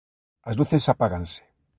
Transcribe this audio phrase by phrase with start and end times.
[0.49, 1.41] As luces apáganse.